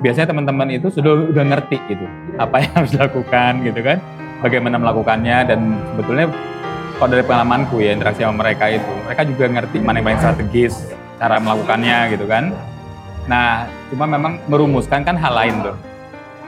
[0.00, 2.06] biasanya teman-teman itu sudah udah ngerti gitu
[2.36, 3.98] apa yang harus dilakukan gitu kan
[4.44, 5.60] bagaimana melakukannya dan
[5.94, 6.26] sebetulnya
[6.96, 10.74] kalau dari pengalamanku ya interaksi sama mereka itu mereka juga ngerti mana yang paling strategis
[11.16, 12.52] cara melakukannya gitu kan.
[13.28, 15.76] Nah cuma memang merumuskan kan hal lain tuh.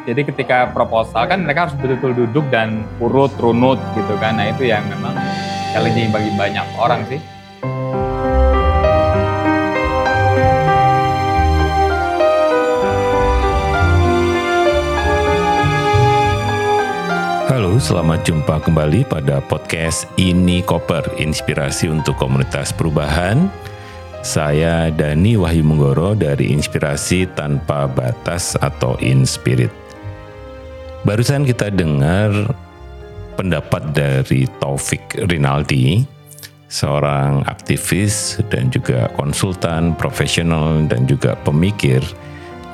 [0.09, 4.41] Jadi ketika proposal kan mereka harus betul-betul duduk dan urut runut gitu kan.
[4.41, 5.13] Nah itu yang memang
[5.77, 7.21] challenging bagi banyak orang sih
[17.79, 23.47] Selamat jumpa kembali pada podcast Ini Koper, inspirasi untuk komunitas perubahan.
[24.19, 29.71] Saya Dani Wahyu Menggoro dari Inspirasi Tanpa Batas atau Inspirit.
[31.07, 32.51] Barusan kita dengar
[33.39, 36.03] pendapat dari Taufik Rinaldi,
[36.67, 42.03] seorang aktivis dan juga konsultan profesional dan juga pemikir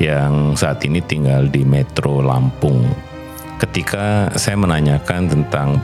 [0.01, 3.13] yang saat ini tinggal di Metro Lampung
[3.65, 5.81] ketika saya menanyakan tentang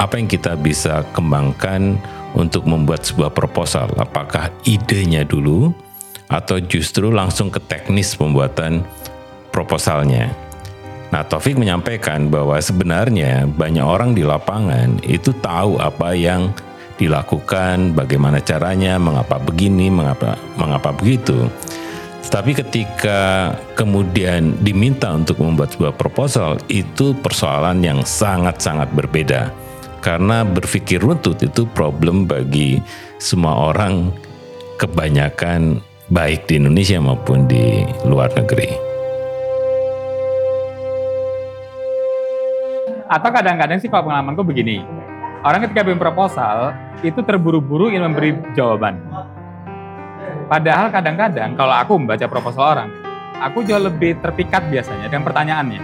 [0.00, 2.00] apa yang kita bisa kembangkan
[2.36, 5.72] untuk membuat sebuah proposal, apakah idenya dulu
[6.28, 8.84] atau justru langsung ke teknis pembuatan
[9.52, 10.32] proposalnya.
[11.08, 16.50] Nah, Taufik menyampaikan bahwa sebenarnya banyak orang di lapangan itu tahu apa yang
[16.98, 21.46] dilakukan, bagaimana caranya, mengapa begini, mengapa mengapa begitu.
[22.26, 29.54] Tapi ketika kemudian diminta untuk membuat sebuah proposal, itu persoalan yang sangat-sangat berbeda.
[30.02, 32.82] Karena berpikir runtut itu problem bagi
[33.22, 34.10] semua orang,
[34.78, 38.70] kebanyakan baik di Indonesia maupun di luar negeri.
[43.06, 44.82] Atau kadang-kadang sih kalau pengalamanku begini,
[45.46, 46.74] orang ketika bikin proposal
[47.06, 48.98] itu terburu-buru ingin memberi jawaban
[50.46, 52.88] Padahal kadang-kadang kalau aku membaca proposal orang,
[53.42, 55.82] aku jauh lebih terpikat biasanya dengan pertanyaannya.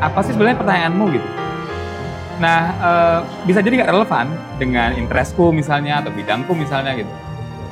[0.00, 1.28] Apa sih sebenarnya pertanyaanmu gitu?
[2.40, 2.90] Nah, e,
[3.44, 7.12] bisa jadi nggak relevan dengan interestku misalnya atau bidangku misalnya gitu.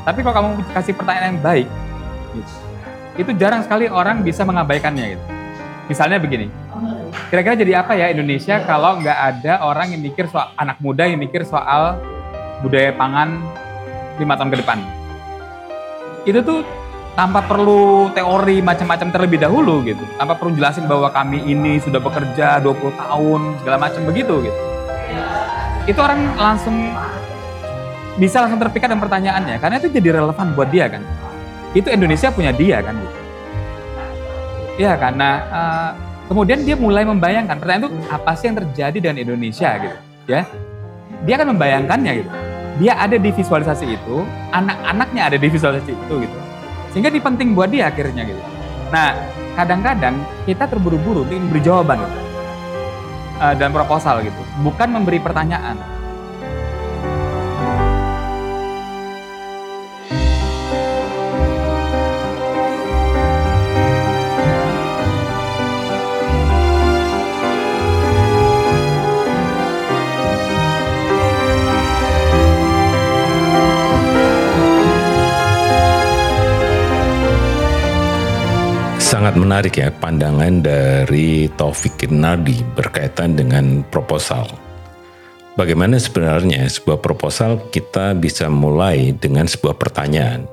[0.05, 1.69] Tapi kalau kamu kasih pertanyaan yang baik,
[2.37, 2.53] gitu,
[3.25, 5.25] itu jarang sekali orang bisa mengabaikannya gitu.
[5.89, 6.53] Misalnya begini,
[7.33, 11.17] kira-kira jadi apa ya Indonesia kalau nggak ada orang yang mikir soal anak muda yang
[11.17, 11.97] mikir soal
[12.61, 13.41] budaya pangan
[14.21, 14.98] lima tahun ke depan?
[16.29, 16.61] Itu tuh
[17.17, 20.05] tanpa perlu teori macam-macam terlebih dahulu gitu.
[20.21, 24.61] Tanpa perlu jelasin bahwa kami ini sudah bekerja 20 tahun, segala macam begitu gitu.
[25.89, 26.93] Itu orang langsung
[28.21, 31.03] bisa langsung terpikat dengan pertanyaannya karena itu jadi relevan buat dia kan.
[31.73, 33.17] Itu Indonesia punya dia kan gitu.
[34.79, 35.91] Iya karena uh,
[36.31, 39.97] kemudian dia mulai membayangkan pertanyaan itu apa sih yang terjadi dengan Indonesia gitu
[40.29, 40.47] ya.
[41.27, 42.31] Dia akan membayangkannya gitu
[42.79, 44.23] dia ada di visualisasi itu,
[44.55, 46.39] anak-anaknya ada di visualisasi itu gitu.
[46.95, 48.41] Sehingga ini penting buat dia akhirnya gitu.
[48.95, 49.13] Nah,
[49.59, 50.15] kadang-kadang
[50.47, 52.21] kita terburu-buru untuk memberi jawaban gitu.
[53.39, 55.79] Uh, dalam proposal gitu, bukan memberi pertanyaan.
[79.29, 84.49] Sangat menarik ya pandangan dari Taufik Nardi berkaitan dengan proposal.
[85.53, 90.49] Bagaimana sebenarnya sebuah proposal kita bisa mulai dengan sebuah pertanyaan.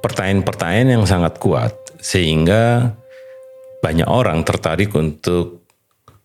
[0.00, 2.96] Pertanyaan-pertanyaan yang sangat kuat sehingga
[3.84, 5.60] banyak orang tertarik untuk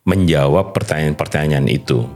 [0.08, 2.08] menjawab pertanyaan-pertanyaan itu.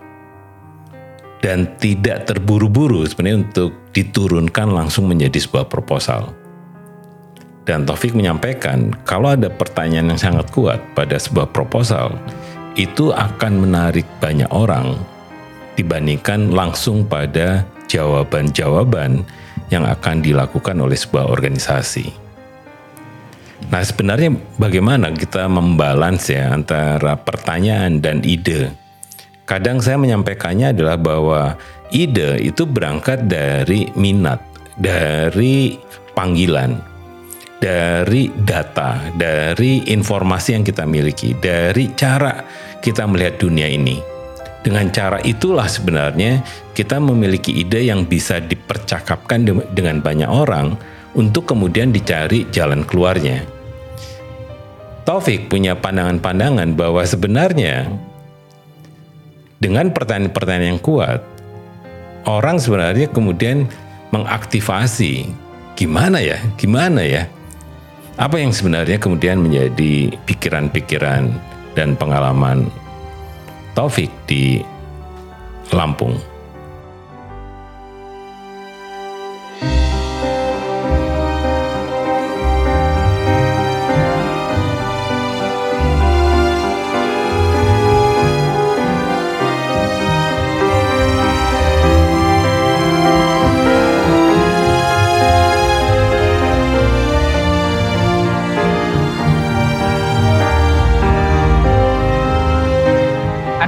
[1.43, 6.38] Dan tidak terburu-buru sebenarnya untuk diturunkan langsung menjadi sebuah proposal
[7.69, 12.17] dan Taufik menyampaikan, kalau ada pertanyaan yang sangat kuat pada sebuah proposal,
[12.73, 14.97] itu akan menarik banyak orang
[15.77, 19.21] dibandingkan langsung pada jawaban-jawaban
[19.69, 22.09] yang akan dilakukan oleh sebuah organisasi.
[23.69, 28.73] Nah, sebenarnya bagaimana kita membalans ya antara pertanyaan dan ide?
[29.45, 31.53] Kadang saya menyampaikannya adalah bahwa
[31.93, 34.41] ide itu berangkat dari minat,
[34.73, 35.77] dari
[36.17, 36.88] panggilan
[37.59, 42.39] dari data, dari informasi yang kita miliki, dari cara
[42.79, 43.99] kita melihat dunia ini.
[44.63, 46.43] Dengan cara itulah sebenarnya
[46.75, 50.75] kita memiliki ide yang bisa dipercakapkan dengan banyak orang
[51.15, 53.43] untuk kemudian dicari jalan keluarnya.
[55.03, 57.87] Taufik punya pandangan-pandangan bahwa sebenarnya
[59.59, 61.19] dengan pertanyaan-pertanyaan yang kuat,
[62.23, 63.67] orang sebenarnya kemudian
[64.11, 65.27] mengaktifasi
[65.75, 67.31] gimana ya, gimana ya
[68.19, 71.31] Apa yang sebenarnya kemudian menjadi pikiran-pikiran
[71.71, 72.67] dan pengalaman
[73.71, 74.59] Taufik di
[75.71, 76.19] Lampung?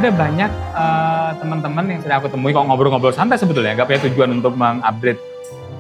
[0.02, 4.30] Ada banyak uh, teman-teman yang sudah aku temui kok ngobrol-ngobrol santai sebetulnya nggak punya tujuan
[4.42, 5.22] untuk mengupgrade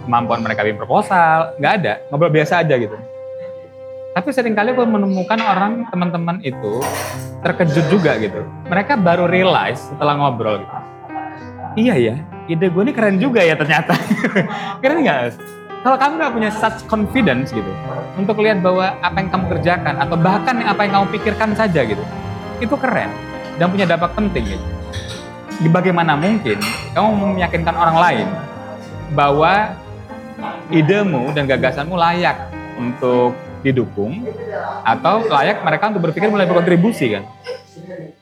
[0.05, 2.93] kemampuan mereka bikin proposal nggak ada ngobrol biasa aja gitu.
[4.13, 6.85] Tapi sering kali aku menemukan orang teman-teman itu
[7.41, 8.45] terkejut juga gitu.
[8.69, 10.77] Mereka baru realize setelah ngobrol gitu.
[11.89, 12.15] Iya ya
[12.45, 13.97] ide gue ini keren juga ya ternyata.
[14.85, 15.33] Keren nggak?
[15.81, 17.73] Kalau kamu nggak punya such confidence gitu
[18.21, 22.03] untuk lihat bahwa apa yang kamu kerjakan atau bahkan apa yang kamu pikirkan saja gitu
[22.61, 23.09] itu keren
[23.61, 24.65] dan punya dampak penting gitu.
[25.69, 26.57] Bagaimana mungkin
[26.97, 28.27] kamu meyakinkan orang lain
[29.13, 29.77] bahwa
[30.73, 32.49] idemu dan gagasanmu layak
[32.81, 34.25] untuk didukung
[34.81, 37.29] atau layak mereka untuk berpikir mulai berkontribusi kan?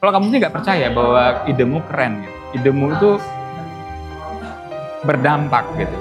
[0.03, 3.11] Kalau kamu sih nggak percaya bahwa idemu keren gitu, idemu itu
[5.07, 5.97] berdampak gitu,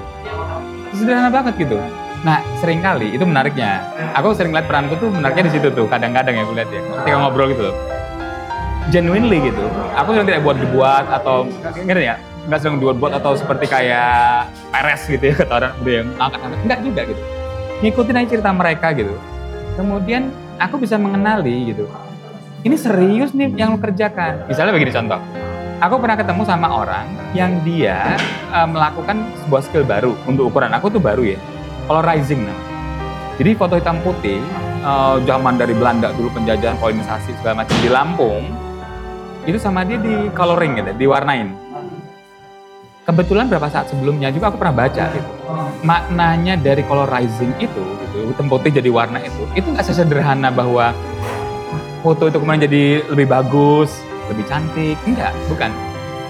[0.91, 1.79] sederhana banget gitu.
[2.27, 3.79] Nah, sering kali itu menariknya.
[4.19, 5.87] Aku sering lihat peranku tuh menariknya di situ tuh.
[5.87, 6.83] Kadang-kadang ya aku lihat ya.
[6.83, 7.88] Ketika ngobrol gitu loh
[8.89, 9.63] genuinely gitu.
[9.95, 11.45] Aku sedang tidak buat dibuat atau
[11.85, 12.15] ngerti ya?
[12.49, 17.01] Nggak sedang dibuat-buat atau seperti kayak peres gitu ya kata orang yang angkat-angkat enggak juga
[17.13, 17.21] gitu.
[17.79, 19.13] Ngikutin aja cerita mereka gitu.
[19.77, 21.85] Kemudian aku bisa mengenali gitu.
[22.65, 24.49] Ini serius nih yang lo kerjakan.
[24.51, 25.19] Misalnya begini contoh.
[25.79, 28.19] Aku pernah ketemu sama orang yang dia
[28.51, 30.75] uh, melakukan sebuah skill baru untuk ukuran.
[30.75, 31.39] Aku tuh baru ya.
[31.87, 32.69] Polarizing nah
[33.39, 34.43] jadi foto hitam putih
[34.83, 38.43] uh, zaman dari Belanda dulu penjajahan kolonisasi segala macam di Lampung
[39.49, 41.51] itu sama dia di coloring gitu, diwarnain.
[43.03, 45.31] Kebetulan beberapa saat sebelumnya juga aku pernah baca gitu.
[45.81, 50.93] Maknanya dari colorizing itu, gitu, hitam putih jadi warna itu, itu nggak sesederhana bahwa
[52.05, 53.89] foto itu kemudian jadi lebih bagus,
[54.29, 54.95] lebih cantik.
[55.09, 55.73] Enggak, bukan.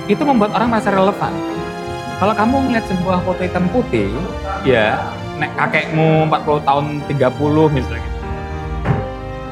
[0.07, 1.33] Itu membuat orang merasa relevan.
[2.19, 4.11] Kalau kamu melihat sebuah foto hitam putih,
[4.63, 4.99] ya
[5.39, 8.18] nek kakekmu 40 tahun 30 misalnya gitu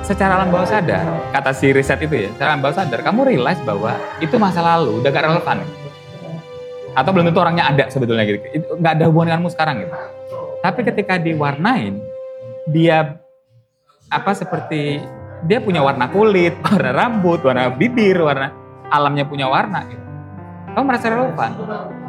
[0.08, 1.04] secara alam bawah sadar,
[1.36, 5.04] kata si riset itu ya, secara alam bawah sadar, kamu realize bahwa itu masa lalu
[5.04, 5.60] udah gak relevan.
[6.96, 8.42] Atau belum tentu orangnya ada sebetulnya gitu.
[8.80, 9.94] Nggak ada hubungan denganmu sekarang gitu.
[10.64, 12.02] Tapi ketika diwarnain,
[12.72, 13.22] dia
[14.08, 15.04] apa seperti
[15.46, 18.50] dia punya warna kulit, warna rambut, warna bibir, warna
[18.90, 19.86] alamnya punya warna.
[19.86, 20.04] Gitu.
[20.74, 21.52] Kamu merasa relevan.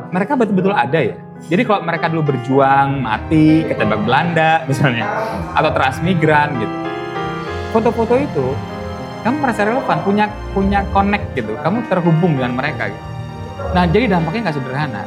[0.09, 1.21] Mereka betul-betul ada ya.
[1.53, 5.05] Jadi kalau mereka dulu berjuang, mati, ketembak Belanda misalnya,
[5.53, 6.77] atau transmigran gitu,
[7.71, 8.47] foto-foto itu
[9.27, 13.07] kamu merasa relevan, punya punya connect gitu, kamu terhubung dengan mereka gitu.
[13.75, 15.03] Nah jadi dampaknya nggak sederhana.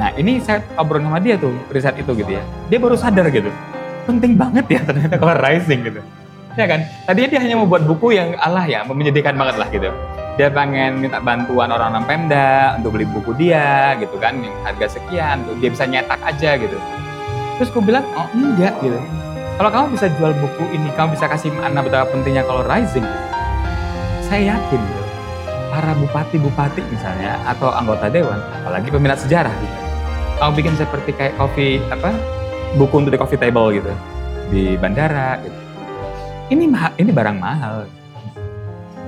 [0.00, 3.52] Nah ini saya obrol sama dia tuh riset itu gitu ya, dia baru sadar gitu,
[4.08, 6.00] penting banget ya ternyata kalau rising gitu.
[6.52, 9.88] Ya kan, tadinya dia hanya mau buat buku yang Allah ya, menyedihkan banget lah gitu.
[10.40, 15.44] Dia pengen minta bantuan orang-orang Pemda untuk beli buku dia gitu kan, yang harga sekian
[15.44, 16.76] tuh, dia bisa nyetak aja gitu.
[17.60, 18.96] Terus gue bilang, oh enggak gitu
[19.60, 23.04] kalau kamu bisa jual buku ini, kamu bisa kasih makna betapa pentingnya kalau rising.
[24.24, 25.04] Saya yakin gitu,
[25.68, 29.76] para bupati-bupati misalnya atau anggota dewan, apalagi peminat sejarah gitu.
[30.40, 32.16] Kamu bikin seperti kayak kopi apa
[32.80, 33.92] buku untuk di coffee table gitu
[34.52, 35.58] di bandara gitu.
[36.52, 37.76] Ini mahal, ini barang mahal.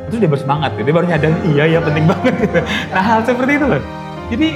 [0.08, 0.88] Terus dia bersemangat, gitu.
[0.88, 2.58] dia baru nyadar iya ya penting banget gitu.
[2.92, 3.82] Nah hal seperti itu loh.
[4.32, 4.48] Jadi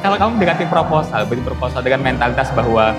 [0.00, 2.92] kalau kamu dekati proposal, bikin proposal dengan mentalitas bahwa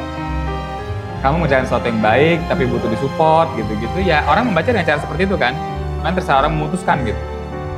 [1.21, 5.25] kamu mengerjakan sesuatu yang baik tapi butuh disupport gitu-gitu ya orang membaca dengan cara seperti
[5.25, 5.53] itu kan.
[6.05, 7.21] Kan terserah orang memutuskan gitu.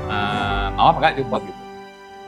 [0.10, 1.62] Uh, mau apa enggak support gitu.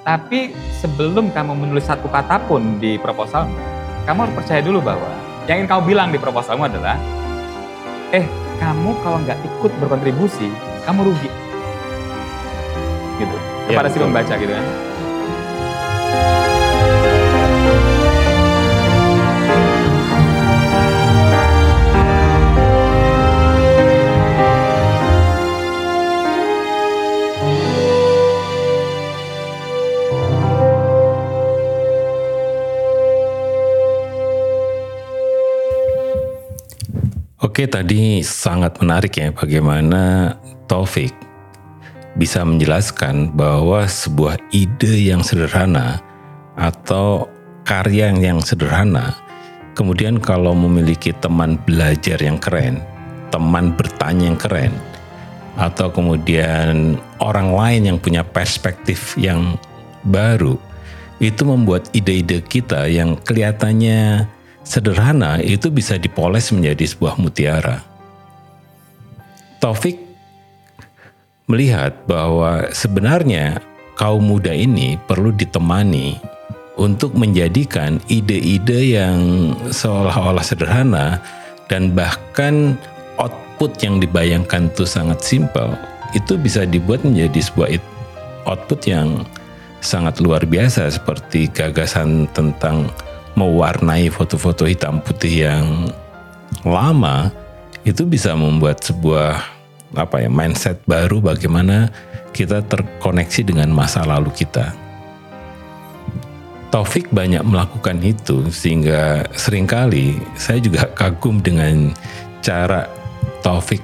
[0.02, 0.40] Tapi
[0.82, 3.54] sebelum kamu menulis satu kata pun di proposalmu
[4.02, 5.10] kamu harus percaya dulu bahwa
[5.46, 6.98] yang ingin kamu bilang di proposalmu adalah
[8.10, 8.26] eh
[8.58, 10.50] kamu kalau nggak ikut berkontribusi
[10.88, 11.30] kamu rugi.
[13.22, 13.38] Gitu.
[13.70, 14.66] Ya, kepada ya, si pembaca gitu kan
[37.62, 40.34] Oke, tadi sangat menarik ya bagaimana
[40.66, 41.14] Taufik
[42.18, 46.02] bisa menjelaskan bahwa sebuah ide yang sederhana
[46.58, 47.30] atau
[47.62, 49.14] karya yang sederhana,
[49.78, 52.82] kemudian kalau memiliki teman belajar yang keren,
[53.30, 54.74] teman bertanya yang keren
[55.54, 59.54] atau kemudian orang lain yang punya perspektif yang
[60.02, 60.58] baru
[61.22, 64.26] itu membuat ide-ide kita yang kelihatannya
[64.64, 67.82] sederhana itu bisa dipoles menjadi sebuah mutiara.
[69.62, 69.98] Taufik
[71.46, 73.62] melihat bahwa sebenarnya
[74.00, 76.18] kaum muda ini perlu ditemani
[76.80, 79.20] untuk menjadikan ide-ide yang
[79.70, 81.22] seolah-olah sederhana
[81.68, 82.74] dan bahkan
[83.22, 85.76] output yang dibayangkan itu sangat simpel
[86.18, 87.70] itu bisa dibuat menjadi sebuah
[88.50, 89.22] output yang
[89.82, 92.90] sangat luar biasa seperti gagasan tentang
[93.36, 95.66] mewarnai foto-foto hitam putih yang
[96.68, 97.32] lama
[97.88, 99.42] itu bisa membuat sebuah
[99.98, 101.92] apa ya mindset baru bagaimana
[102.32, 104.72] kita terkoneksi dengan masa lalu kita.
[106.72, 111.92] Taufik banyak melakukan itu sehingga sering kali saya juga kagum dengan
[112.40, 112.88] cara
[113.44, 113.84] Taufik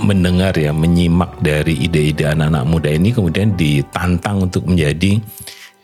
[0.00, 5.20] mendengar ya, menyimak dari ide-ide anak-anak muda ini kemudian ditantang untuk menjadi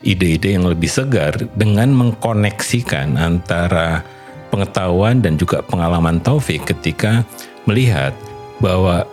[0.02, 4.06] ide-ide yang lebih segar dengan mengkoneksikan antara
[4.48, 7.26] pengetahuan dan juga pengalaman Taufik ketika
[7.66, 8.14] melihat
[8.62, 9.04] bahwa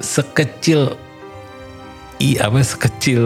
[0.00, 0.94] sekecil
[2.20, 3.24] i apa sekecil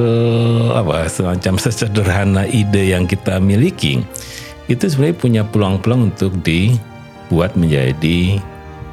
[0.70, 4.06] apa semacam sesederhana ide yang kita miliki
[4.70, 8.40] itu sebenarnya punya peluang-peluang untuk dibuat menjadi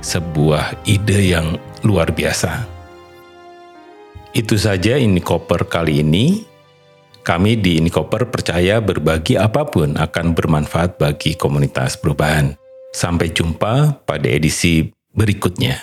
[0.02, 1.56] sebuah ide yang
[1.86, 2.66] luar biasa.
[4.36, 6.51] Itu saja ini koper kali ini.
[7.22, 12.58] Kami di Inikoper percaya berbagi apa pun akan bermanfaat bagi komunitas perubahan.
[12.98, 15.78] Sampai jumpa pada edisi berikutnya.